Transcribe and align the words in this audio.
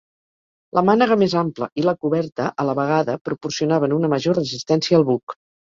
La 0.77 0.83
mànega 0.87 1.17
més 1.25 1.35
ampla 1.43 1.69
i 1.81 1.85
la 1.89 1.95
coberta 2.07 2.49
a 2.65 2.67
la 2.71 2.77
vegada 2.83 3.19
proporcionaven 3.31 3.97
una 4.01 4.13
major 4.17 4.43
resistència 4.45 5.01
al 5.03 5.11
buc. 5.15 5.43